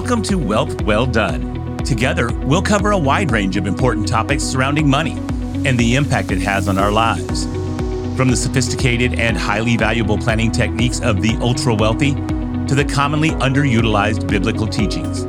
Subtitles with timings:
[0.00, 1.76] Welcome to Wealth Well Done.
[1.78, 5.18] Together, we'll cover a wide range of important topics surrounding money
[5.66, 7.46] and the impact it has on our lives.
[8.16, 13.30] From the sophisticated and highly valuable planning techniques of the ultra wealthy to the commonly
[13.30, 15.24] underutilized biblical teachings.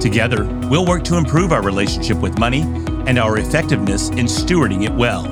[0.00, 2.60] Together, we'll work to improve our relationship with money
[3.08, 5.24] and our effectiveness in stewarding it well.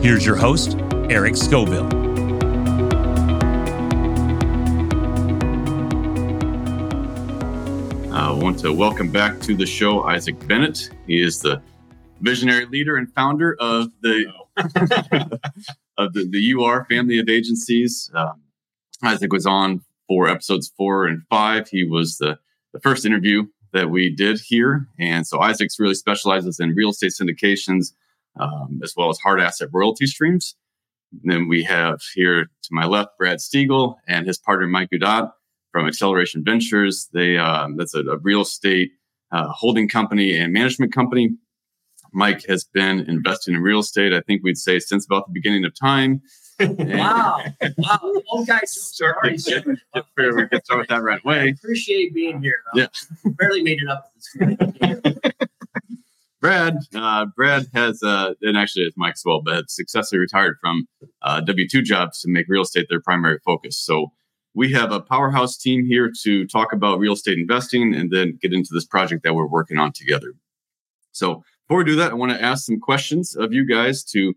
[0.00, 0.76] Here's your host,
[1.08, 2.09] Eric Scoville.
[8.40, 10.88] Want to welcome back to the show Isaac Bennett.
[11.06, 11.60] He is the
[12.22, 14.32] visionary leader and founder of the
[15.98, 18.10] of the, the UR family of agencies.
[18.14, 18.40] Um,
[19.02, 21.68] Isaac was on for episodes four and five.
[21.68, 22.38] He was the,
[22.72, 24.88] the first interview that we did here.
[24.98, 27.92] And so Isaac's really specializes in real estate syndications
[28.40, 30.56] um, as well as hard asset royalty streams.
[31.12, 35.30] And then we have here to my left Brad Stegall and his partner Mike Gudat
[35.72, 37.08] from Acceleration Ventures.
[37.12, 38.92] They um, that's a, a, real estate
[39.32, 41.30] uh, holding company and management company.
[42.12, 44.12] Mike has been investing in real estate.
[44.12, 46.22] I think we'd say since about the beginning of time
[46.60, 47.42] wow.
[47.78, 48.22] Wow.
[48.30, 49.36] Old guy sorry.
[49.46, 49.64] Get
[50.16, 51.40] fair, we can start with that right away.
[51.40, 52.62] I appreciate being here.
[52.74, 52.86] Yeah.
[53.24, 55.40] barely made it up this
[56.40, 60.88] Brad, uh, Brad has, uh, and actually it's Mike as well, but successfully retired from
[61.20, 63.76] uh, W 2 jobs to make real estate their primary focus.
[63.76, 64.12] So
[64.54, 68.52] we have a powerhouse team here to talk about real estate investing and then get
[68.52, 70.32] into this project that we're working on together.
[71.12, 74.34] So before we do that, I want to ask some questions of you guys to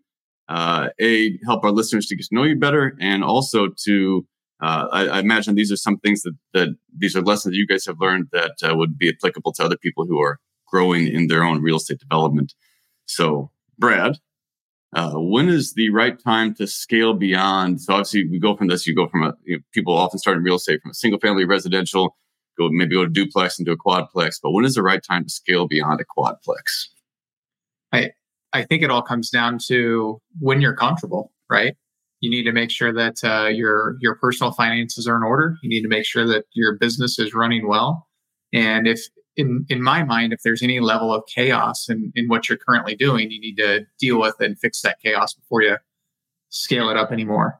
[0.49, 4.27] uh, a help our listeners to get to know you better, and also to
[4.61, 7.65] uh, I, I, imagine these are some things that that these are lessons that you
[7.65, 11.27] guys have learned that uh, would be applicable to other people who are growing in
[11.27, 12.53] their own real estate development.
[13.05, 14.17] So, Brad,
[14.95, 17.81] uh, when is the right time to scale beyond?
[17.81, 18.85] So, obviously, we go from this.
[18.85, 21.19] You go from a you know, people often start in real estate from a single
[21.19, 22.15] family residential,
[22.57, 24.35] go maybe go to duplex into a quadplex.
[24.41, 26.89] But when is the right time to scale beyond a quadplex?
[27.91, 28.11] I
[28.53, 31.75] I think it all comes down to when you're comfortable, right?
[32.19, 35.57] You need to make sure that uh, your your personal finances are in order.
[35.63, 38.07] You need to make sure that your business is running well.
[38.53, 39.01] And if
[39.35, 42.95] in in my mind, if there's any level of chaos in, in what you're currently
[42.95, 45.77] doing, you need to deal with and fix that chaos before you
[46.49, 47.59] scale it up anymore.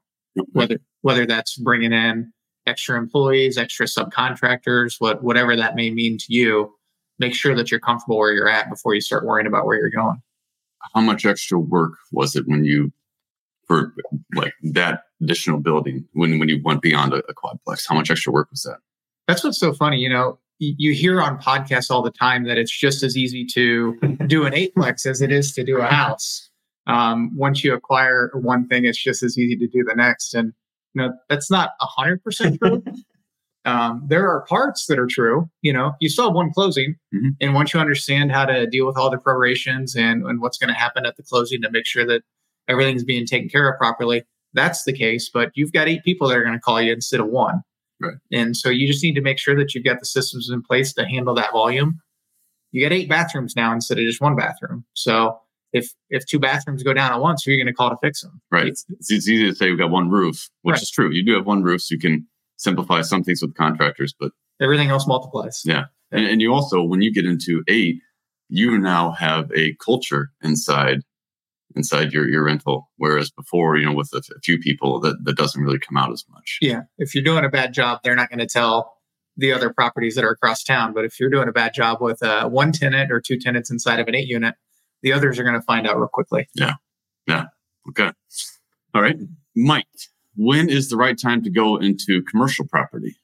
[0.52, 2.32] Whether whether that's bringing in
[2.66, 6.74] extra employees, extra subcontractors, what whatever that may mean to you,
[7.20, 9.90] make sure that you're comfortable where you're at before you start worrying about where you're
[9.90, 10.22] going
[10.94, 12.92] how much extra work was it when you
[13.68, 13.94] for
[14.36, 17.86] like that additional building when when you went beyond a, a quadplex?
[17.88, 18.80] How much extra work was that?
[19.28, 19.98] That's what's so funny.
[19.98, 23.96] You know, you hear on podcasts all the time that it's just as easy to
[24.28, 26.50] do an eightplex as it is to do a house.
[26.88, 30.34] Um, once you acquire one thing, it's just as easy to do the next.
[30.34, 30.54] And
[30.94, 32.84] you know, that's not a hundred percent true.
[33.66, 35.50] Um, there are parts that are true.
[35.62, 37.30] You know, you still have one closing, mm-hmm.
[37.40, 40.68] and once you understand how to deal with all the prorations and, and what's going
[40.68, 42.24] to happen at the closing to make sure that
[42.68, 45.30] everything's being taken care of properly, that's the case.
[45.34, 47.62] But you've got eight people that are going to call you instead of one,
[48.04, 48.18] right?
[48.32, 50.94] And so you just need to make sure that you've got the systems in place
[50.94, 52.00] to handle that volume.
[52.72, 54.86] You got eight bathrooms now instead of just one bathroom.
[54.94, 55.40] So
[55.72, 57.98] if if two bathrooms go down at once, who are you going to call to
[58.02, 58.42] fix them?
[58.52, 58.68] Right.
[58.68, 60.82] It's, it's easy to say we've got one roof, which right.
[60.82, 61.12] is true.
[61.12, 62.28] You do have one roof, so you can
[62.58, 64.32] simplify some things with contractors, but
[64.62, 65.62] everything else multiplies.
[65.66, 65.86] Yeah.
[66.12, 67.98] And, and you also, when you get into eight,
[68.50, 71.00] you now have a culture inside
[71.76, 72.90] inside your, your rental.
[72.98, 76.12] Whereas before, you know, with a, a few people, that, that doesn't really come out
[76.12, 76.58] as much.
[76.62, 76.82] Yeah.
[76.98, 78.94] If you're doing a bad job, they're not going to tell
[79.36, 80.94] the other properties that are across town.
[80.94, 84.00] But if you're doing a bad job with uh, one tenant or two tenants inside
[84.00, 84.56] of an eight unit,
[85.02, 86.48] the others are going to find out real quickly.
[86.56, 86.74] Yeah.
[87.28, 87.46] Yeah.
[87.90, 88.12] Okay.
[88.94, 89.18] All right.
[89.56, 89.88] Mike,
[90.36, 93.16] when is the right time to go into commercial property?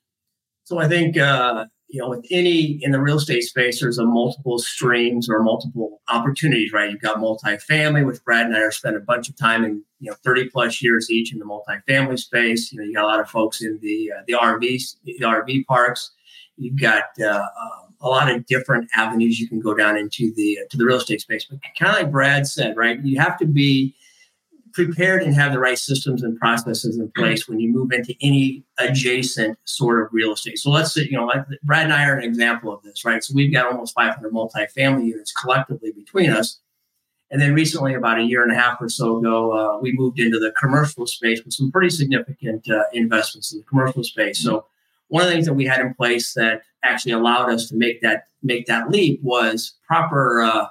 [0.63, 4.05] So I think uh, you know with any in the real estate space, there's a
[4.05, 6.91] multiple streams or multiple opportunities, right?
[6.91, 10.11] You've got multifamily, which Brad and I are spent a bunch of time in, you
[10.11, 12.71] know, 30 plus years each in the multifamily space.
[12.71, 15.65] You know, you got a lot of folks in the uh, the RV the RV
[15.65, 16.11] parks.
[16.57, 20.59] You've got uh, um, a lot of different avenues you can go down into the
[20.61, 21.45] uh, to the real estate space.
[21.45, 23.03] But kind of like Brad said, right?
[23.03, 23.95] You have to be
[24.85, 28.63] prepared and have the right systems and processes in place when you move into any
[28.77, 30.57] adjacent sort of real estate.
[30.57, 33.23] So let's say, you know, like Brad and I are an example of this, right?
[33.23, 36.59] So we've got almost 500 multifamily units collectively between us.
[37.31, 40.19] And then recently, about a year and a half or so ago, uh, we moved
[40.19, 44.41] into the commercial space with some pretty significant uh, investments in the commercial space.
[44.41, 44.65] So
[45.09, 48.01] one of the things that we had in place that actually allowed us to make
[48.01, 50.67] that make that leap was proper uh,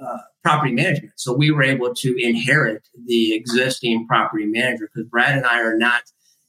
[0.00, 1.12] uh property management.
[1.16, 5.76] So we were able to inherit the existing property manager because Brad and I are
[5.76, 6.04] not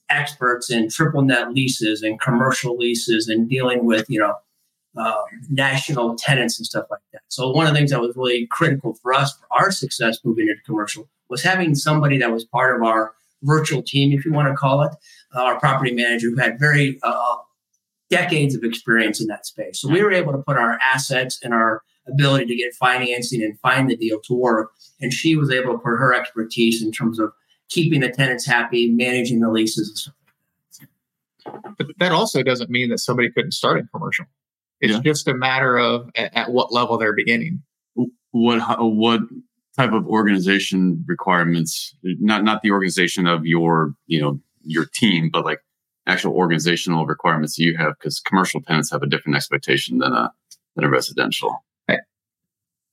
[0.09, 4.35] experts in triple net leases and commercial leases and dealing with, you know,
[4.97, 7.21] um, national tenants and stuff like that.
[7.27, 10.47] So one of the things that was really critical for us for our success moving
[10.47, 13.13] into commercial was having somebody that was part of our
[13.43, 14.91] virtual team, if you want to call it,
[15.35, 17.35] uh, our property manager who had very uh,
[18.09, 19.79] decades of experience in that space.
[19.79, 23.59] So we were able to put our assets and our ability to get financing and
[23.59, 24.71] find the deal to work.
[25.01, 27.31] And she was able to put her expertise in terms of
[27.69, 30.13] keeping the tenants happy, managing the leases and stuff
[31.77, 34.25] but that also doesn't mean that somebody couldn't start in commercial.
[34.81, 35.01] It's Yeah.
[35.01, 37.63] just a matter of at, at what level they're beginning.
[38.31, 39.21] what how- what
[39.75, 45.43] type of organization requirements not not the organization of your you know your team but
[45.43, 45.59] like
[46.05, 50.31] actual organizational requirements you have because commercial tenants have a different expectation than a
[50.75, 51.63] than a residential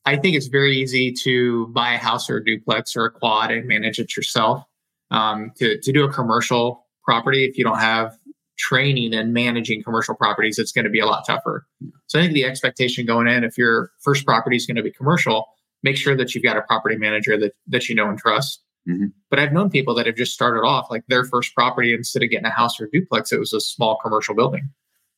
[0.06, 3.50] I think it's very easy to buy a house or a duplex or a quad
[3.50, 4.64] and manage it yourself.
[5.10, 8.16] Um, to, to do a commercial property, if you don't have
[8.58, 11.66] training in managing commercial properties, it's going to be a lot tougher.
[12.06, 14.90] So I think the expectation going in, if your first property is going to be
[14.90, 15.46] commercial,
[15.82, 18.62] make sure that you've got a property manager that, that you know and trust.
[18.88, 19.12] Mhm.
[19.30, 22.30] But I've known people that have just started off like their first property instead of
[22.30, 24.70] getting a house or a duplex, it was a small commercial building.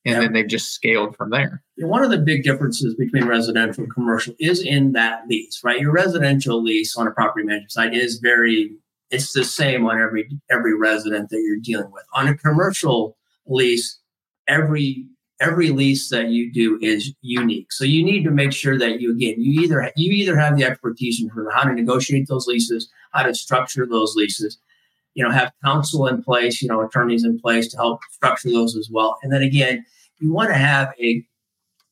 [0.08, 0.20] And Yeah.
[0.22, 1.62] then they've just scaled from there.
[1.76, 5.80] One of the big differences between residential and commercial is in that lease, right?
[5.80, 8.72] Your residential lease on a property management side is very,
[9.10, 12.04] it's the same on every every resident that you're dealing with.
[12.14, 13.16] On a commercial
[13.46, 13.98] lease,
[14.46, 15.06] every
[15.40, 17.70] every lease that you do is unique.
[17.70, 20.64] So you need to make sure that you again you either you either have the
[20.64, 24.58] expertise in terms of how to negotiate those leases, how to structure those leases,
[25.14, 28.76] you know, have counsel in place, you know, attorneys in place to help structure those
[28.76, 29.18] as well.
[29.22, 29.84] And then again,
[30.20, 31.24] you want to have a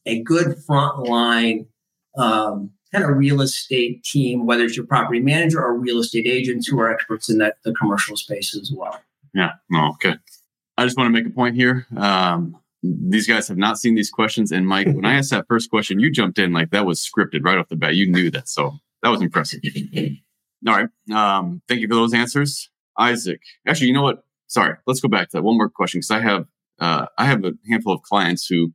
[0.06, 1.67] a good frontline
[2.17, 6.67] um, kind of real estate team, whether it's your property manager or real estate agents
[6.67, 9.00] who are experts in that the commercial space as well.
[9.34, 9.52] yeah
[9.94, 10.14] okay.
[10.78, 14.11] I just want to make a point here um these guys have not seen these
[14.11, 17.00] questions and mike when i asked that first question you jumped in like that was
[17.00, 17.94] scripted right off the bat.
[17.96, 19.61] You knew that so that was impressive.
[20.69, 22.70] All right um thank you for those answers.
[22.99, 24.25] Isaac actually you know what?
[24.46, 25.43] Sorry let's go back to that.
[25.43, 26.46] One more question because i have
[26.81, 28.73] uh, i have a handful of clients who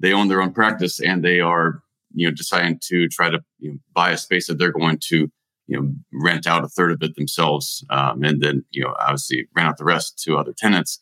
[0.00, 1.82] they own their own practice and they are
[2.14, 5.30] you know deciding to try to you know, buy a space that they're going to
[5.66, 9.48] you know rent out a third of it themselves um, and then you know obviously
[9.56, 10.98] rent out the rest to other tenants.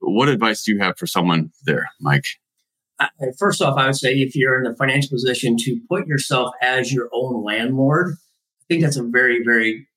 [0.00, 2.24] What advice do you have for someone there mike?
[3.38, 6.92] First off, I would say if you're in the financial position to put yourself as
[6.92, 9.88] your own landlord, I think that's a very, very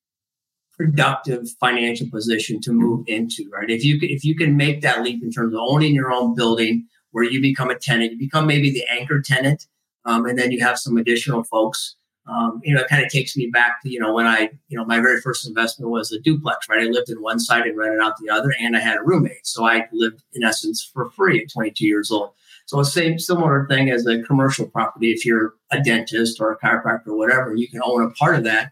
[0.78, 3.50] productive financial position to move into.
[3.52, 3.70] Right?
[3.70, 6.88] If you if you can make that leap in terms of owning your own building,
[7.12, 9.68] where you become a tenant, you become maybe the anchor tenant,
[10.06, 11.96] um, and then you have some additional folks.
[12.26, 14.78] Um, you know, it kind of takes me back to you know when I you
[14.78, 16.68] know my very first investment was a duplex.
[16.70, 16.84] Right?
[16.84, 19.46] I lived in one side and rented out the other, and I had a roommate,
[19.46, 22.32] so I lived in essence for free at 22 years old.
[22.66, 25.12] So a same similar thing as a commercial property.
[25.12, 28.44] If you're a dentist or a chiropractor or whatever, you can own a part of
[28.46, 28.72] that.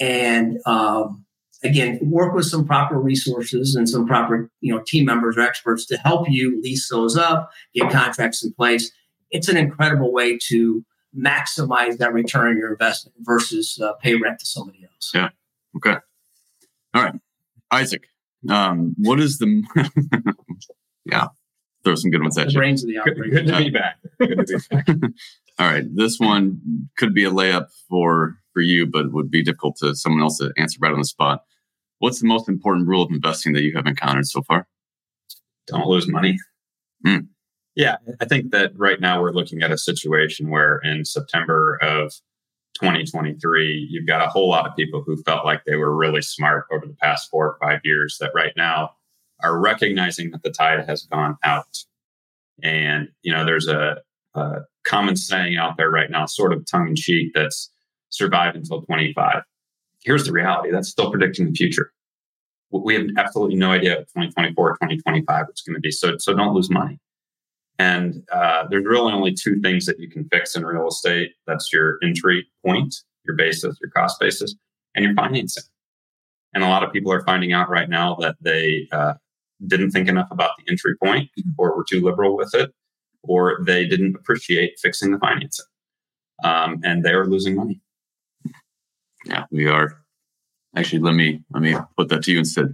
[0.00, 1.24] And um,
[1.64, 5.84] again, work with some proper resources and some proper you know team members or experts
[5.86, 8.90] to help you lease those up, get contracts in place.
[9.30, 10.84] It's an incredible way to
[11.16, 15.10] maximize that return on your investment versus uh, pay rent to somebody else.
[15.14, 15.30] Yeah.
[15.76, 15.96] okay
[16.94, 17.14] all right
[17.70, 18.04] isaac
[18.50, 19.62] um what is the
[21.04, 21.28] yeah
[21.84, 23.30] throw some good ones at The you brains of the Good, operation.
[23.30, 23.96] good to be back.
[24.18, 24.88] Good to be back.
[25.58, 29.76] all right this one could be a layup for for you but would be difficult
[29.76, 31.42] to someone else to answer right on the spot
[31.98, 34.66] what's the most important rule of investing that you have encountered so far
[35.68, 36.38] Don't lose money.
[37.04, 37.18] Hmm.
[37.76, 42.12] Yeah, I think that right now we're looking at a situation where in September of
[42.74, 46.66] 2023, you've got a whole lot of people who felt like they were really smart
[46.72, 48.90] over the past four or five years that right now
[49.44, 51.78] are recognizing that the tide has gone out.
[52.62, 53.98] And, you know, there's a,
[54.34, 57.70] a common saying out there right now, sort of tongue in cheek, that's
[58.10, 59.42] survive until 25.
[60.02, 61.92] Here's the reality that's still predicting the future.
[62.70, 65.90] We have absolutely no idea what 2024 or 2025 is going to be.
[65.90, 66.98] So, so don't lose money.
[67.78, 71.30] And uh, there's really only two things that you can fix in real estate.
[71.46, 74.54] That's your entry point, your basis, your cost basis,
[74.94, 75.62] and your financing.
[76.54, 79.14] And a lot of people are finding out right now that they uh,
[79.66, 82.72] didn't think enough about the entry point or were too liberal with it,
[83.22, 85.66] or they didn't appreciate fixing the financing.
[86.42, 87.80] Um, and they are losing money.
[89.24, 90.00] Yeah we are
[90.76, 92.72] actually let me let me put that to you instead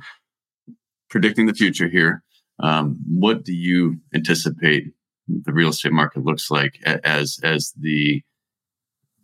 [1.11, 2.23] predicting the future here
[2.61, 4.93] um, what do you anticipate
[5.29, 8.23] the real estate market looks like as as the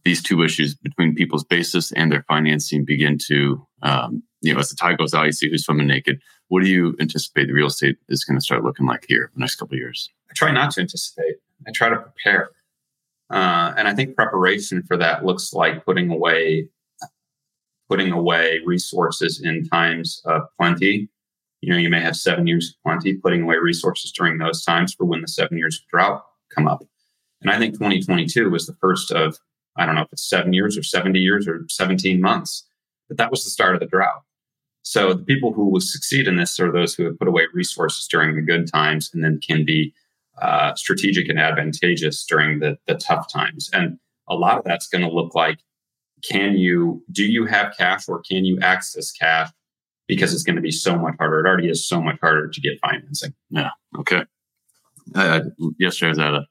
[0.05, 4.71] these two issues between people's basis and their financing begin to um, you know as
[4.71, 7.67] the tide goes out you see who's swimming naked what do you anticipate the real
[7.67, 10.71] estate is going to start looking like here the next couple years I try not
[10.73, 11.37] to anticipate.
[11.67, 12.51] I try to prepare.
[13.31, 16.69] Uh, and I think preparation for that looks like putting away
[17.91, 21.09] putting away resources in times of plenty.
[21.61, 24.95] You know, you may have seven years of plenty, putting away resources during those times
[24.95, 26.23] for when the seven years of drought
[26.55, 26.85] come up.
[27.43, 29.37] And I think 2022 was the first of,
[29.77, 32.67] I don't know if it's seven years or 70 years or 17 months,
[33.09, 34.23] but that was the start of the drought.
[34.83, 38.07] So the people who will succeed in this are those who have put away resources
[38.09, 39.93] during the good times and then can be
[40.41, 43.69] uh, strategic and advantageous during the, the tough times.
[43.73, 45.59] And a lot of that's going to look like
[46.29, 49.49] can you do you have cash or can you access cash?
[50.07, 51.41] Because it's going to be so much harder.
[51.41, 53.35] It already is so much harder to get financing.
[53.51, 54.25] Yeah okay.
[55.15, 55.41] Uh,
[55.79, 56.47] yesterday i was at a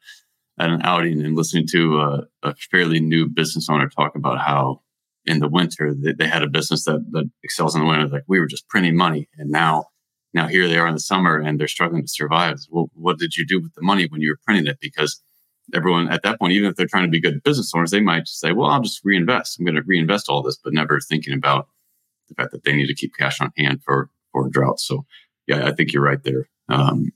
[0.59, 4.81] at an outing and listening to a, a, fairly new business owner talk about how
[5.23, 8.09] in the winter they, they had a business that, that excels in the winter.
[8.09, 9.85] Like we were just printing money and now
[10.33, 12.57] now here they are in the summer and they're struggling to survive.
[12.69, 14.79] Well what did you do with the money when you were printing it?
[14.81, 15.23] Because
[15.73, 18.27] everyone at that point, even if they're trying to be good business owners, they might
[18.27, 19.59] say, well, I'll just reinvest.
[19.59, 21.67] I'm going to reinvest all this, but never thinking about
[22.27, 24.79] the fact that they need to keep cash on hand for, for a drought.
[24.79, 25.05] So
[25.47, 26.49] yeah, I think you're right there.
[26.69, 27.11] Um,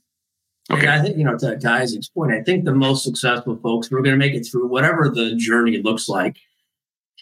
[0.70, 0.88] okay.
[0.88, 4.02] I think, you know, to, to Isaac's point, I think the most successful folks, we're
[4.02, 6.36] going to make it through whatever the journey looks like,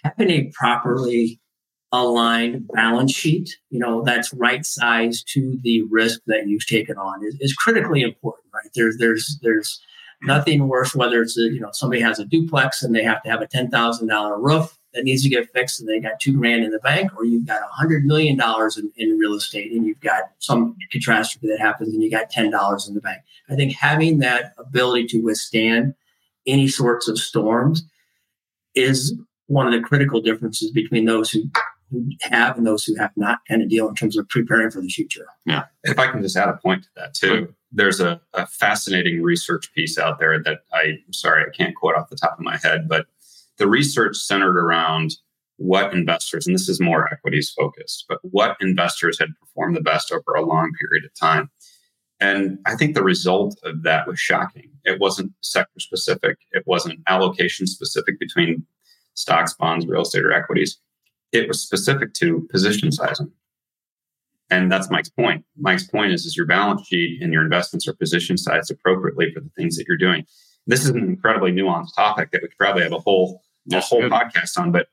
[0.02, 1.40] having a properly
[1.92, 7.22] aligned balance sheet, you know, that's right sized to the risk that you've taken on
[7.24, 8.70] is, is critically important, right?
[8.74, 9.80] There's, there's, there's,
[10.23, 13.31] nothing worse whether it's a, you know somebody has a duplex and they have to
[13.31, 16.37] have a ten thousand dollar roof that needs to get fixed and they got two
[16.37, 19.73] grand in the bank, or you've got a hundred million dollars in, in real estate
[19.73, 23.23] and you've got some catastrophe that happens and you got ten dollars in the bank.
[23.49, 25.95] I think having that ability to withstand
[26.47, 27.85] any sorts of storms
[28.75, 29.14] is
[29.47, 31.43] one of the critical differences between those who
[31.92, 34.80] who have and those who have not kind of deal in terms of preparing for
[34.80, 35.26] the future.
[35.44, 35.64] Yeah.
[35.84, 39.72] If I can just add a point to that too, there's a, a fascinating research
[39.75, 42.88] piece out there that I, sorry, I can't quote off the top of my head,
[42.88, 43.06] but
[43.58, 45.16] the research centered around
[45.56, 50.11] what investors, and this is more equities focused, but what investors had performed the best
[50.11, 51.50] over a long period of time.
[52.20, 54.70] And I think the result of that was shocking.
[54.84, 58.64] It wasn't sector specific, it wasn't allocation specific between
[59.14, 60.78] stocks, bonds, real estate, or equities
[61.32, 63.32] it was specific to position sizing.
[64.50, 65.44] And that's Mike's point.
[65.58, 69.40] Mike's point is, is your balance sheet and your investments are position sized appropriately for
[69.40, 70.26] the things that you're doing.
[70.66, 74.02] This is an incredibly nuanced topic that we could probably have a whole a whole
[74.02, 74.12] good.
[74.12, 74.88] podcast on, but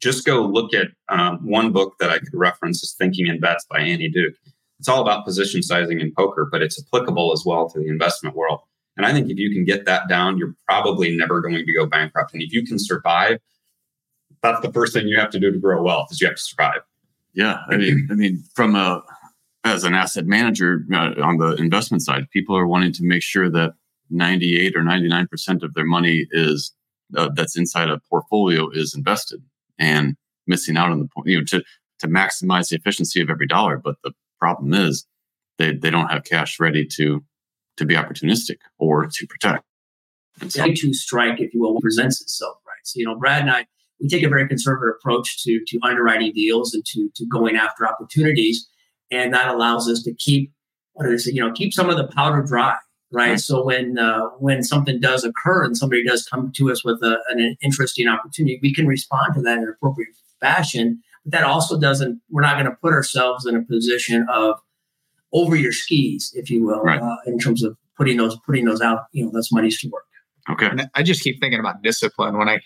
[0.00, 3.66] just go look at um, one book that I could reference is Thinking in Bets
[3.68, 4.34] by Annie Duke.
[4.78, 8.36] It's all about position sizing in poker, but it's applicable as well to the investment
[8.36, 8.60] world.
[8.96, 11.86] And I think if you can get that down, you're probably never going to go
[11.86, 12.32] bankrupt.
[12.32, 13.38] And if you can survive
[14.42, 16.42] that's the first thing you have to do to grow wealth is you have to
[16.42, 16.80] survive.
[17.32, 19.02] Yeah, I mean, I mean, from a
[19.64, 23.50] as an asset manager uh, on the investment side, people are wanting to make sure
[23.50, 23.74] that
[24.10, 26.74] 98 or 99 percent of their money is
[27.16, 29.42] uh, that's inside a portfolio is invested,
[29.78, 30.16] and
[30.46, 31.62] missing out on the point, you know, to
[32.00, 33.76] to maximize the efficiency of every dollar.
[33.76, 35.06] But the problem is
[35.58, 37.22] they they don't have cash ready to
[37.76, 39.64] to be opportunistic or to protect.
[40.48, 42.80] So, to strike, if you will, presents itself, right?
[42.84, 43.66] So, you know, Brad and I
[44.00, 47.86] we take a very conservative approach to to underwriting deals and to to going after
[47.86, 48.68] opportunities,
[49.10, 50.52] and that allows us to keep
[50.92, 51.34] what is it?
[51.34, 52.76] You know, keep some of the powder dry,
[53.12, 53.38] right?
[53.38, 57.18] So when uh, when something does occur and somebody does come to us with a,
[57.30, 61.00] an interesting opportunity, we can respond to that in an appropriate fashion.
[61.24, 62.20] But that also doesn't.
[62.30, 64.58] We're not going to put ourselves in a position of
[65.32, 67.00] over your skis, if you will, right.
[67.00, 69.04] uh, in terms of putting those putting those out.
[69.12, 70.04] You know, those monies to work.
[70.50, 70.66] Okay.
[70.66, 72.60] And I just keep thinking about discipline when I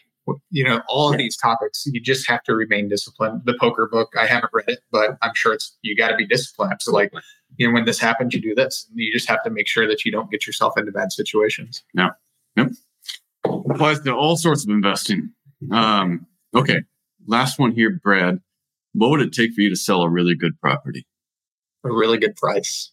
[0.51, 3.43] you know all of these topics you just have to remain disciplined.
[3.45, 6.27] The poker book i haven't read it but i'm sure it's you got to be
[6.27, 6.77] disciplined.
[6.81, 7.13] So like
[7.57, 8.89] you know when this happens you do this.
[8.95, 11.83] You just have to make sure that you don't get yourself into bad situations.
[11.95, 12.11] Yeah.
[12.57, 12.69] Yep.
[13.71, 15.31] Applies to all sorts of investing.
[15.71, 16.83] Um, okay.
[17.27, 18.41] Last one here brad.
[18.93, 21.07] What would it take for you to sell a really good property?
[21.85, 22.93] A really good price.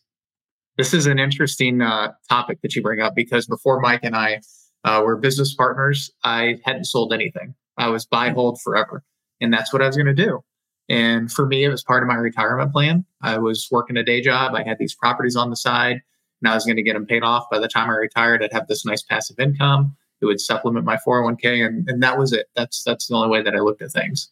[0.77, 4.41] This is an interesting uh, topic that you bring up because before mike and i
[4.83, 6.11] uh, we're business partners.
[6.23, 7.53] I hadn't sold anything.
[7.77, 9.03] I was buy hold forever.
[9.39, 10.43] And that's what I was going to do.
[10.89, 13.05] And for me, it was part of my retirement plan.
[13.21, 14.55] I was working a day job.
[14.55, 16.01] I had these properties on the side
[16.41, 17.49] and I was going to get them paid off.
[17.49, 19.95] By the time I retired, I'd have this nice passive income.
[20.21, 21.65] It would supplement my 401k.
[21.65, 22.47] And, and that was it.
[22.55, 24.29] That's, that's the only way that I looked at things.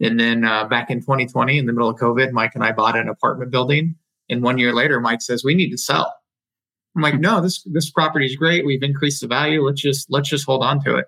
[0.00, 2.96] And then uh, back in 2020, in the middle of COVID, Mike and I bought
[2.96, 3.96] an apartment building.
[4.30, 6.14] And one year later, Mike says, we need to sell.
[6.96, 8.66] I'm like, no, this this property is great.
[8.66, 9.62] We've increased the value.
[9.62, 11.06] Let's just let's just hold on to it.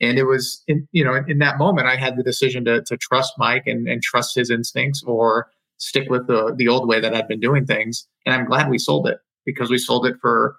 [0.00, 2.96] And it was, in, you know, in that moment, I had the decision to to
[2.96, 7.14] trust Mike and, and trust his instincts, or stick with the the old way that
[7.14, 8.06] I'd been doing things.
[8.26, 10.56] And I'm glad we sold it because we sold it for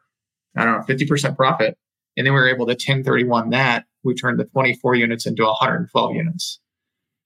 [0.57, 1.77] I don't know fifty percent profit.
[2.17, 3.85] And then we were able to 1031 that.
[4.03, 6.59] We turned the 24 units into 112 units.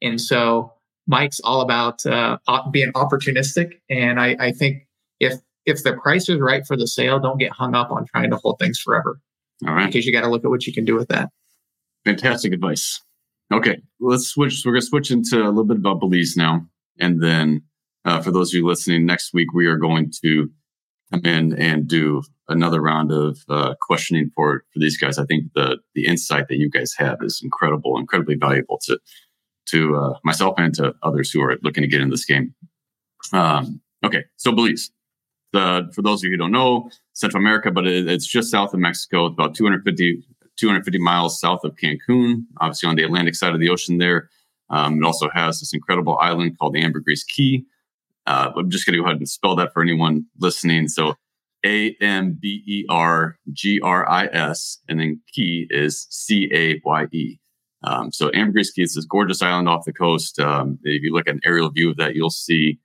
[0.02, 0.74] And so
[1.08, 2.38] Mike's all about uh,
[2.72, 3.74] being opportunistic.
[3.90, 4.88] And I, I think
[5.20, 5.34] if
[5.66, 8.38] if the price is right for the sale, don't get hung up on trying to
[8.38, 9.20] hold things forever.
[9.68, 9.88] All right.
[9.88, 11.30] Because you got to look at what you can do with that.
[12.06, 13.02] Fantastic advice.
[13.52, 14.62] Okay, let's switch.
[14.64, 16.66] We're going to switch into a little bit about Belize now.
[17.00, 17.64] And then
[18.06, 20.50] uh, for those of you listening, next week we are going to
[21.12, 25.18] come in and do another round of uh, questioning for for these guys.
[25.18, 29.00] I think the the insight that you guys have is incredible, incredibly valuable to
[29.70, 32.54] to uh, myself and to others who are looking to get in this game.
[33.34, 34.92] Um, okay, so Belize.
[35.52, 38.74] The, for those of you who don't know, Central America, but it, it's just south
[38.74, 39.26] of Mexico.
[39.26, 40.24] It's about 250,
[40.58, 44.30] 250 miles south of Cancun, obviously on the Atlantic side of the ocean there.
[44.70, 47.66] Um, it also has this incredible island called the Ambergris Caye.
[48.28, 50.88] uh, I'm just going to go ahead and spell that for anyone listening.
[50.88, 51.16] So
[51.66, 56.80] A M B E R G R I S, and then Caye is C A
[56.86, 57.40] Y E.
[57.82, 60.40] Um, so Ambergris Caye is this gorgeous island off the coast.
[60.40, 62.80] Um, if you look at an aerial view of that, you'll see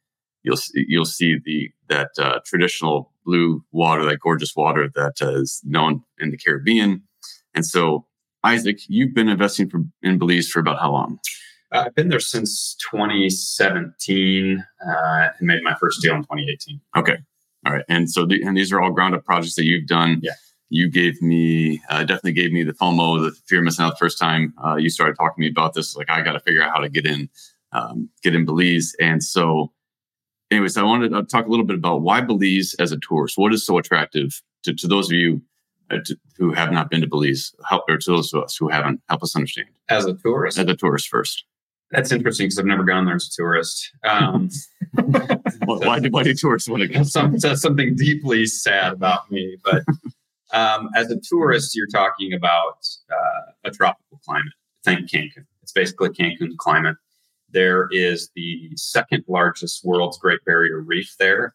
[0.45, 5.41] you'll see, you'll see the that uh, traditional blue water, that gorgeous water that uh,
[5.41, 7.03] is known in the Caribbean.
[7.55, 8.07] And so,
[8.45, 11.19] Isaac, you've been investing for, in Belize for about how long?
[11.73, 16.81] Uh, I've been there since 2017 uh, and made my first deal in 2018.
[16.97, 17.17] Okay.
[17.67, 17.85] All right.
[17.89, 20.21] And so, the, and these are all ground up projects that you've done.
[20.23, 20.33] Yeah.
[20.69, 23.97] You gave me, uh, definitely gave me the FOMO, the fear of missing out the
[23.97, 25.97] first time uh, you started talking to me about this.
[25.97, 27.29] Like, I got to figure out how to get in,
[27.73, 28.95] um, get in Belize.
[29.01, 29.73] And so,
[30.55, 33.37] anyways, I wanted to talk a little bit about why Belize as a tourist.
[33.37, 35.43] What is so attractive to, to those of you
[35.91, 37.55] uh, to, who have not been to Belize?
[37.69, 39.69] Help, or to those of us who haven't, help us understand.
[39.89, 40.59] As a tourist?
[40.59, 41.45] As a tourist first.
[41.91, 43.91] That's interesting because I've never gone there as a tourist.
[44.05, 44.49] Um,
[45.65, 47.03] why, do, why do tourists want to go?
[47.03, 49.57] Some, something deeply sad about me.
[49.62, 49.85] But
[50.53, 54.53] um, as a tourist, you're talking about uh, a tropical climate.
[54.83, 55.47] Think Cancun.
[55.62, 56.97] It's basically Cancun's climate.
[57.55, 61.55] There is the second largest world's Great Barrier Reef there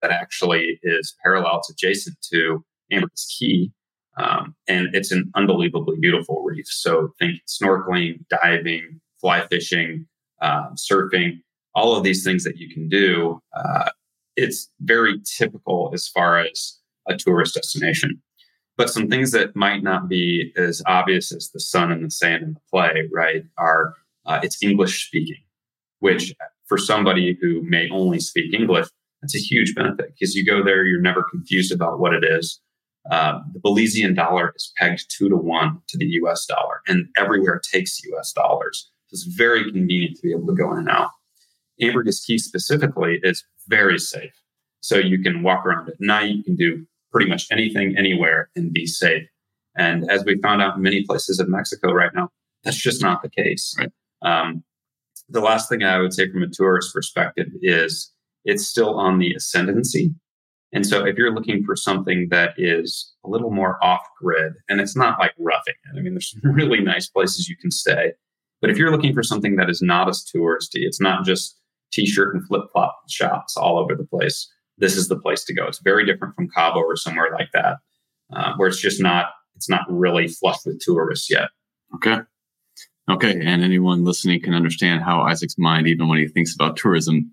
[0.00, 3.70] that actually is parallel, it's adjacent to Ambergris Caye.
[4.16, 6.66] Um, and it's an unbelievably beautiful reef.
[6.68, 10.06] So think snorkeling, diving, fly fishing,
[10.40, 11.40] um, surfing,
[11.74, 13.40] all of these things that you can do.
[13.54, 13.90] Uh,
[14.36, 18.22] it's very typical as far as a tourist destination.
[18.76, 22.42] But some things that might not be as obvious as the sun and the sand
[22.42, 23.94] and the play, right, are
[24.26, 25.42] uh, it's English speaking,
[26.00, 26.34] which
[26.66, 28.86] for somebody who may only speak English,
[29.20, 32.60] that's a huge benefit because you go there, you're never confused about what it is.
[33.10, 37.60] Uh, the Belizean dollar is pegged two to one to the US dollar, and everywhere
[37.72, 41.10] takes US dollars it's very convenient to be able to go in and out.
[41.80, 44.32] Ambergris Caye specifically is very safe.
[44.80, 48.72] So you can walk around at night, you can do pretty much anything anywhere and
[48.72, 49.26] be safe.
[49.76, 52.30] And as we found out in many places in Mexico right now,
[52.64, 53.74] that's just not the case.
[53.78, 53.92] Right.
[54.24, 54.64] Um,
[55.28, 58.12] the last thing I would say from a tourist perspective is
[58.44, 60.14] it's still on the ascendancy.
[60.72, 64.80] And so if you're looking for something that is a little more off grid, and
[64.80, 68.12] it's not like roughing it, I mean, there's really nice places you can stay.
[68.60, 71.60] But if you're looking for something that is not as touristy, it's not just
[71.92, 74.50] t-shirt and flip-flop shops all over the place.
[74.78, 75.66] This is the place to go.
[75.66, 77.76] It's very different from Cabo or somewhere like that,
[78.34, 81.50] uh, where it's just not it's not really flush with tourists yet.
[81.94, 82.18] Okay.
[83.10, 83.32] Okay.
[83.32, 87.30] And anyone listening can understand how Isaac's mind, even when he thinks about tourism,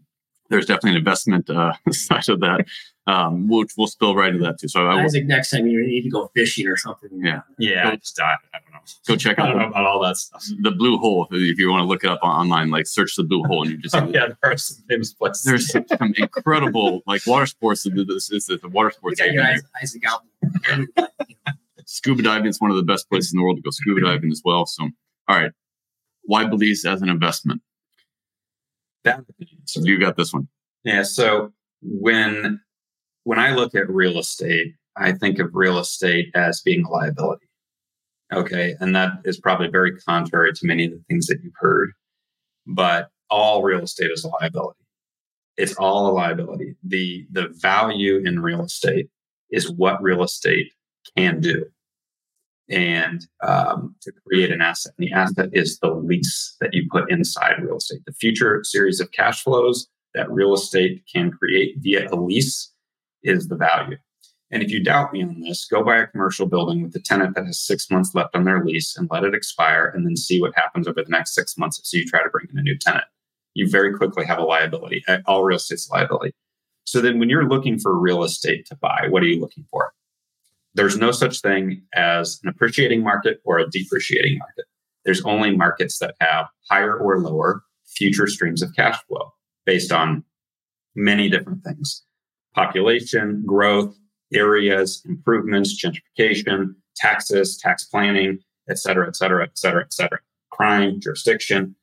[0.51, 2.65] there's definitely an investment uh, side of that,
[3.07, 4.67] um, which we'll spill right into that too.
[4.67, 7.09] So I Isaac, next time you need to go fishing or something.
[7.13, 7.83] Yeah, yeah.
[7.83, 8.79] Go, I just I, I don't know.
[9.07, 9.57] Go check out.
[9.57, 10.43] I about all that stuff.
[10.61, 11.27] The blue hole.
[11.31, 13.77] If you want to look it up online, like search the blue hole, and you
[13.77, 15.43] just oh, yeah, there are some famous places.
[15.45, 17.83] There's some, some incredible like water sports.
[17.83, 19.21] This is the water sports.
[19.21, 20.23] You got Isaac out.
[21.85, 24.31] scuba diving is one of the best places in the world to go scuba diving
[24.31, 24.65] as well.
[24.65, 24.89] So,
[25.29, 25.51] all right,
[26.23, 27.61] why Belize as an investment?
[29.03, 29.21] That,
[29.65, 30.47] so you got this one.
[30.83, 31.03] Yeah.
[31.03, 32.59] So when
[33.23, 37.47] when I look at real estate, I think of real estate as being a liability.
[38.33, 38.75] Okay.
[38.79, 41.91] And that is probably very contrary to many of the things that you've heard.
[42.65, 44.79] But all real estate is a liability.
[45.57, 46.75] It's all a liability.
[46.83, 49.07] The the value in real estate
[49.49, 50.71] is what real estate
[51.17, 51.65] can do.
[52.71, 54.93] And um, to create an asset.
[54.97, 58.01] And the asset is the lease that you put inside real estate.
[58.05, 62.71] The future series of cash flows that real estate can create via a lease
[63.23, 63.97] is the value.
[64.51, 67.35] And if you doubt me on this, go buy a commercial building with a tenant
[67.35, 70.41] that has six months left on their lease and let it expire and then see
[70.41, 72.77] what happens over the next six months So you try to bring in a new
[72.77, 73.05] tenant.
[73.53, 75.03] You very quickly have a liability.
[75.25, 76.33] All real estate's liability.
[76.83, 79.93] So then when you're looking for real estate to buy, what are you looking for?
[80.73, 84.65] There's no such thing as an appreciating market or a depreciating market.
[85.05, 89.33] There's only markets that have higher or lower future streams of cash flow
[89.65, 90.23] based on
[90.95, 92.03] many different things
[92.53, 93.95] population, growth,
[94.33, 100.19] areas, improvements, gentrification, taxes, tax planning, et cetera, et cetera, et cetera, et cetera.
[100.51, 101.75] Crime, jurisdiction,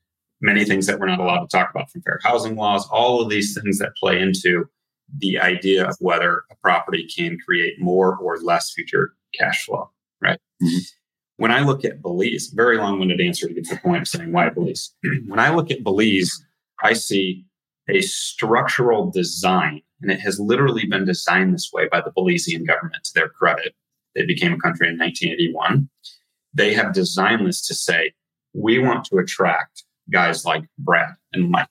[0.42, 3.30] many things that we're not allowed to talk about from fair housing laws, all of
[3.30, 4.68] these things that play into
[5.16, 9.90] the idea of whether a property can create more or less future cash flow,
[10.20, 10.38] right?
[10.62, 10.78] Mm-hmm.
[11.38, 14.08] When I look at Belize, very long winded answer to get to the point of
[14.08, 14.92] saying why Belize.
[15.26, 16.44] when I look at Belize,
[16.82, 17.44] I see
[17.88, 23.04] a structural design, and it has literally been designed this way by the Belizean government
[23.04, 23.74] to their credit.
[24.14, 25.88] They became a country in 1981.
[26.54, 28.12] They have designed this to say,
[28.52, 31.68] we want to attract guys like Brad and Mike.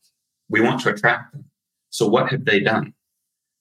[0.49, 1.45] We want to attract them.
[1.89, 2.93] So what have they done?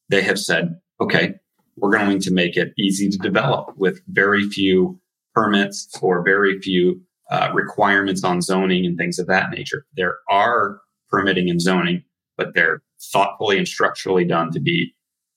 [0.08, 1.34] They have said, okay,
[1.76, 5.00] we're going to make it easy to develop with very few
[5.34, 9.84] permits or very few uh, requirements on zoning and things of that nature.
[9.96, 12.04] There are permitting and zoning,
[12.36, 14.94] but they're thoughtfully and structurally done to be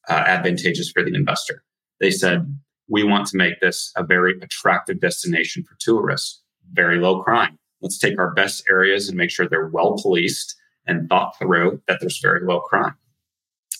[0.07, 1.63] uh, advantageous for the investor.
[1.99, 7.21] They said, we want to make this a very attractive destination for tourists, very low
[7.21, 7.57] crime.
[7.81, 10.55] Let's take our best areas and make sure they're well policed
[10.87, 12.95] and thought through that there's very low crime.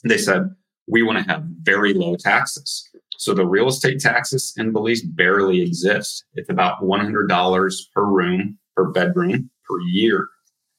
[0.04, 0.56] They said,
[0.90, 2.90] we want to have very low taxes.
[3.18, 6.26] So the real estate taxes in Belize barely exist.
[6.34, 10.28] It's about $100 per room, per bedroom per year.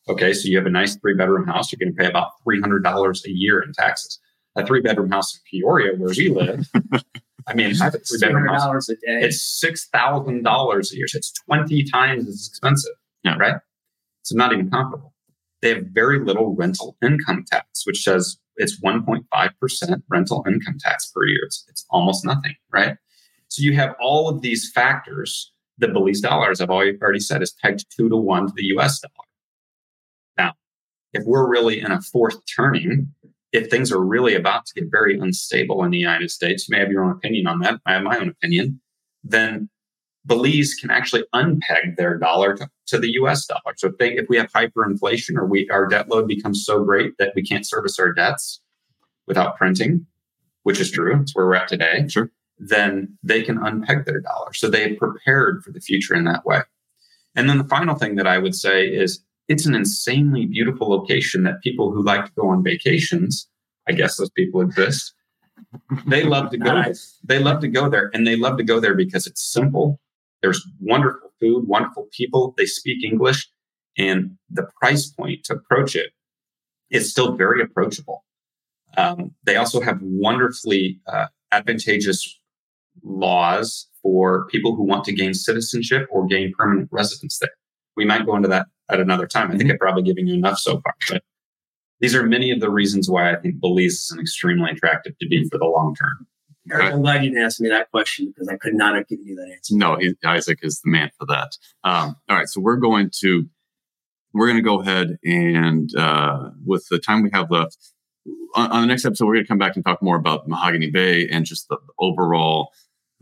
[0.08, 3.24] Okay, so you have a nice three bedroom house, you're going to pay about $300
[3.24, 4.18] a year in taxes.
[4.56, 6.66] A three bedroom house in Peoria, where we live,
[7.46, 8.88] I mean, I have a three bedroom house.
[8.88, 9.20] A day.
[9.22, 11.08] It's $6,000 a year.
[11.08, 13.36] So it's 20 times as expensive, yeah.
[13.36, 13.56] right?
[14.22, 15.09] It's not even comparable.
[15.62, 21.26] They have very little rental income tax, which says it's 1.5% rental income tax per
[21.26, 21.40] year.
[21.44, 22.96] It's, it's almost nothing, right?
[23.48, 25.52] So you have all of these factors.
[25.78, 29.00] The Belize dollar, as I've already said, is pegged two to one to the US
[29.00, 29.26] dollar.
[30.36, 30.52] Now,
[31.12, 33.12] if we're really in a fourth turning,
[33.52, 36.80] if things are really about to get very unstable in the United States, you may
[36.80, 37.80] have your own opinion on that.
[37.86, 38.80] I have my own opinion.
[39.24, 39.68] Then
[40.26, 43.74] Belize can actually unpeg their dollar to, to the US dollar.
[43.76, 47.16] So if, they, if we have hyperinflation or we, our debt load becomes so great
[47.18, 48.60] that we can't service our debts
[49.26, 50.06] without printing,
[50.64, 52.30] which is true, it's where we're at today, sure.
[52.58, 54.52] then they can unpeg their dollar.
[54.52, 56.60] So they prepared for the future in that way.
[57.34, 61.44] And then the final thing that I would say is it's an insanely beautiful location
[61.44, 63.48] that people who like to go on vacations,
[63.88, 65.14] I guess those people exist,
[66.06, 66.72] they love to go.
[66.74, 67.18] Nice.
[67.24, 70.00] They love to go there, and they love to go there because it's simple.
[70.42, 72.54] There's wonderful food, wonderful people.
[72.56, 73.48] They speak English,
[73.98, 76.12] and the price point to approach it
[76.90, 78.24] is still very approachable.
[78.96, 82.38] Um, they also have wonderfully uh, advantageous
[83.02, 87.50] laws for people who want to gain citizenship or gain permanent residence there.
[87.96, 89.48] We might go into that at another time.
[89.48, 89.72] I think mm-hmm.
[89.72, 91.22] I've probably given you enough so far, but
[92.00, 95.28] these are many of the reasons why I think Belize is an extremely attractive to
[95.28, 96.26] be for the long term.
[96.72, 99.36] I'm glad you didn't ask me that question because I could not have given you
[99.36, 99.76] that answer.
[99.76, 101.56] No, he, Isaac is the man for that.
[101.84, 103.46] Um, all right, so we're going to
[104.32, 107.76] we're going to go ahead and uh, with the time we have left
[108.54, 110.90] on, on, the next episode, we're going to come back and talk more about Mahogany
[110.90, 112.72] Bay and just the, the overall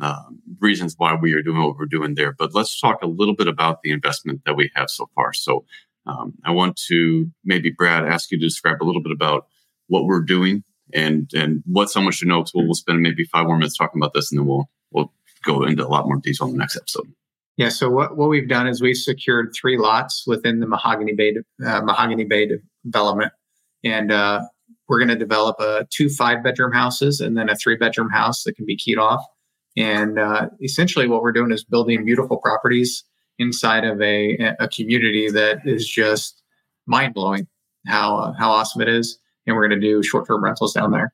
[0.01, 2.33] um, reasons why we are doing what we're doing there.
[2.33, 5.33] But let's talk a little bit about the investment that we have so far.
[5.33, 5.65] So
[6.07, 9.47] um, I want to maybe Brad ask you to describe a little bit about
[9.89, 12.41] what we're doing and and what someone should know.
[12.41, 15.13] Because we'll, we'll spend maybe five more minutes talking about this, and then we'll we'll
[15.45, 17.13] go into a lot more detail in the next episode.
[17.57, 17.71] Yeah.
[17.71, 21.81] So what, what we've done is we've secured three lots within the Mahogany Bay uh,
[21.83, 22.49] Mahogany Bay
[22.85, 23.33] development,
[23.85, 24.43] and uh,
[24.89, 28.45] we're going to develop a two five bedroom houses and then a three bedroom house
[28.45, 29.25] that can be keyed off.
[29.77, 33.05] And uh, essentially, what we're doing is building beautiful properties
[33.39, 36.43] inside of a, a community that is just
[36.87, 37.47] mind blowing
[37.87, 39.19] how uh, how awesome it is.
[39.49, 41.13] And we're going to do short term rentals down there.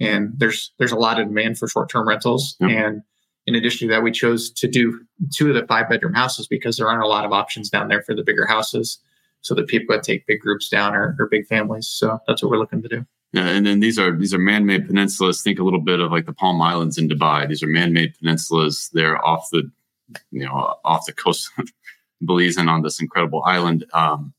[0.00, 2.56] And there's there's a lot of demand for short term rentals.
[2.58, 2.70] Yep.
[2.70, 3.02] And
[3.46, 5.00] in addition to that, we chose to do
[5.32, 8.02] two of the five bedroom houses because there aren't a lot of options down there
[8.02, 8.98] for the bigger houses,
[9.42, 11.86] so that people can take big groups down or, or big families.
[11.86, 13.06] So that's what we're looking to do.
[13.32, 15.42] Yeah, and then these are these are man-made peninsulas.
[15.42, 17.48] Think a little bit of like the Palm Islands in Dubai.
[17.48, 18.90] These are man-made peninsulas.
[18.92, 19.70] They're off the
[20.30, 21.68] you know, off the coast of
[22.24, 23.86] Belize and on this incredible island.
[23.92, 24.33] Um,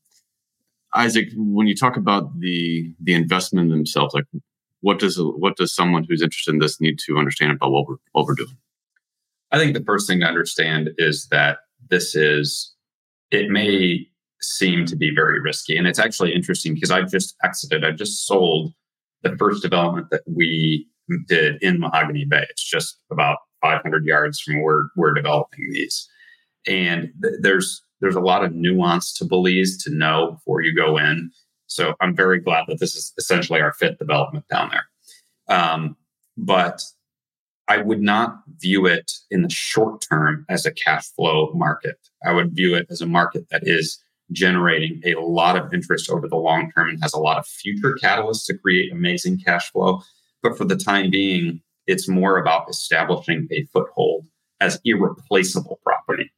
[0.96, 4.24] Isaac, when you talk about the the investment themselves, like
[4.80, 7.96] what does what does someone who's interested in this need to understand about what we're
[8.12, 8.56] what we're doing?
[9.52, 11.58] I think the first thing to understand is that
[11.90, 12.74] this is
[13.30, 14.06] it may
[14.40, 18.26] seem to be very risky, and it's actually interesting because I just exited, I just
[18.26, 18.72] sold
[19.22, 20.86] the first development that we
[21.28, 22.46] did in Mahogany Bay.
[22.50, 26.08] It's just about 500 yards from where we're developing these.
[26.66, 30.96] And th- there's there's a lot of nuance to Belize to know before you go
[30.96, 31.32] in.
[31.66, 34.86] So I'm very glad that this is essentially our fifth development down there.
[35.48, 35.96] Um,
[36.36, 36.80] but
[37.66, 41.96] I would not view it in the short term as a cash flow market.
[42.24, 46.28] I would view it as a market that is generating a lot of interest over
[46.28, 50.00] the long term and has a lot of future catalysts to create amazing cash flow.
[50.44, 54.26] But for the time being, it's more about establishing a foothold
[54.60, 56.30] as irreplaceable property.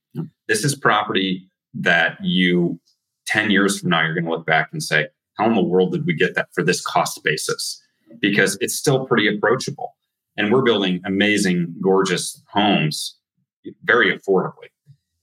[0.48, 2.80] This is property that you
[3.26, 5.92] 10 years from now, you're going to look back and say, how in the world
[5.92, 7.80] did we get that for this cost basis?
[8.20, 9.94] Because it's still pretty approachable.
[10.36, 13.16] And we're building amazing, gorgeous homes
[13.84, 14.68] very affordably.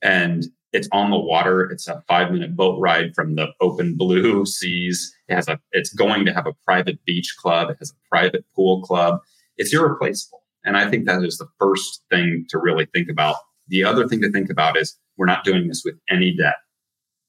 [0.01, 1.63] And it's on the water.
[1.71, 5.13] It's a five minute boat ride from the open blue seas.
[5.27, 7.69] It has a, it's going to have a private beach club.
[7.69, 9.19] It has a private pool club.
[9.57, 10.43] It's irreplaceable.
[10.63, 13.37] And I think that is the first thing to really think about.
[13.67, 16.55] The other thing to think about is we're not doing this with any debt,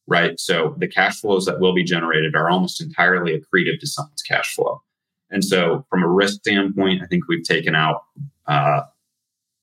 [0.06, 0.38] right?
[0.38, 4.54] So the cash flows that will be generated are almost entirely accretive to someone's cash
[4.54, 4.82] flow.
[5.30, 8.02] And so, from a risk standpoint, I think we've taken out
[8.46, 8.82] uh,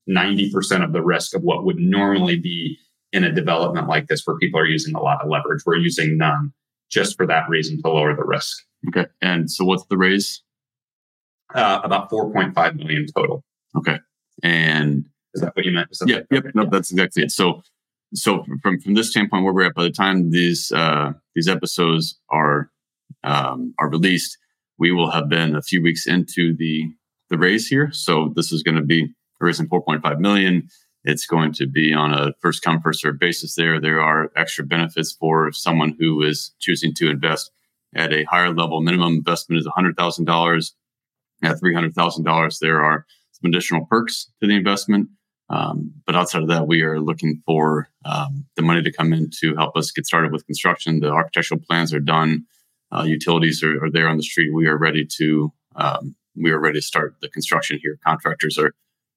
[0.08, 2.78] 90% of the risk of what would normally be
[3.12, 5.62] in a development like this where people are using a lot of leverage.
[5.64, 6.52] We're using none
[6.90, 8.58] just for that reason to lower the risk.
[8.88, 9.06] Okay.
[9.22, 10.42] And so, what's the raise?
[11.54, 13.42] Uh, about 4.5 million total.
[13.76, 13.98] Okay.
[14.42, 15.88] And is that what you meant?
[16.04, 16.20] Yeah.
[16.30, 16.46] Yep.
[16.54, 17.30] No, that's exactly it.
[17.30, 17.62] So,
[18.14, 22.18] so from from this standpoint, where we're at, by the time these uh, these episodes
[22.30, 22.70] are
[23.22, 24.38] um, are released,
[24.78, 26.92] we will have been a few weeks into the
[27.30, 27.90] the raise here.
[27.92, 30.68] So this is going to be raising 4.5 million.
[31.04, 33.54] It's going to be on a first come first serve basis.
[33.54, 37.50] There, there are extra benefits for someone who is choosing to invest
[37.94, 38.80] at a higher level.
[38.80, 40.72] Minimum investment is $100,000.
[41.42, 45.08] At $300,000, there are some additional perks to the investment.
[45.54, 49.30] Um, but outside of that, we are looking for um, the money to come in
[49.40, 51.00] to help us get started with construction.
[51.00, 52.46] The architectural plans are done
[52.94, 54.54] uh, utilities are, are, there on the street.
[54.54, 57.98] We are ready to um, we are ready to start the construction here.
[58.06, 58.74] Contractors are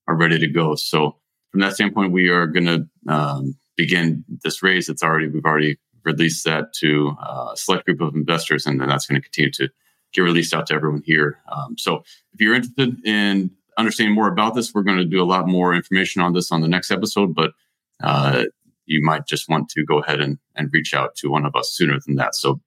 [0.08, 0.76] are ready to go.
[0.76, 1.18] So
[1.52, 4.90] from that standpoint, we are going to um, begin this raise.
[4.90, 8.90] It's already we've already released that to uh, a select group of investors, and then
[8.90, 9.70] that's going to continue to
[10.14, 11.40] get released out to everyone here.
[11.52, 15.26] Um, so if you're interested in understanding more about this, we're going to do a
[15.26, 17.34] lot more information on this on the next episode.
[17.34, 17.52] But
[18.02, 18.46] uh,
[18.86, 21.74] you might just want to go ahead and, and reach out to one of us
[21.74, 22.36] sooner than that.
[22.36, 22.60] So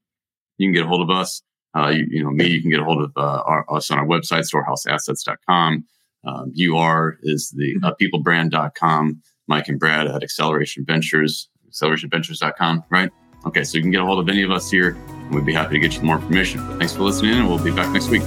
[0.58, 1.42] you can get a hold of us.
[1.76, 3.98] Uh, you, you, know, me, you can get a hold of uh, our, us on
[3.98, 5.84] our website, storehouseassets.com.
[6.24, 9.22] Um, UR is the uh, peoplebrand.com.
[9.46, 13.10] Mike and Brad at Acceleration Ventures, accelerationventures.com, right?
[13.46, 15.54] Okay, so you can get a hold of any of us here, and we'd be
[15.54, 16.64] happy to get you more information.
[16.66, 18.22] But thanks for listening, and we'll be back next week.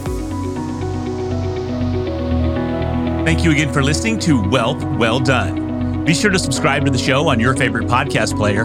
[3.26, 6.04] Thank you again for listening to Wealth Well Done.
[6.04, 8.64] Be sure to subscribe to the show on your favorite podcast player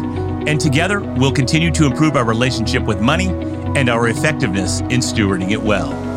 [0.49, 3.29] and together, we'll continue to improve our relationship with money
[3.77, 6.08] and our effectiveness in stewarding it well.